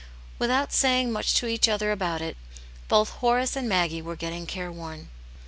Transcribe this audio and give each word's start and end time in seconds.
Without 0.39 0.73
saying 0.73 1.11
much 1.11 1.35
to 1.35 1.45
each 1.45 1.69
other 1.69 1.91
about 1.91 2.23
it, 2.23 2.35
both 2.87 3.09
Horace 3.09 3.55
and 3.55 3.69
Maggie 3.69 4.01
were 4.01 4.15
getting 4.15 4.47
careworn. 4.47 5.09